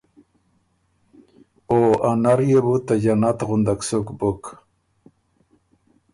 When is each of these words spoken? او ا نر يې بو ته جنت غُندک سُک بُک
او 1.71 1.77
ا 2.09 2.11
نر 2.23 2.39
يې 2.49 2.59
بو 2.65 2.75
ته 2.85 2.93
جنت 3.03 3.39
غُندک 3.47 3.79
سُک 3.87 4.07
بُک 4.19 4.41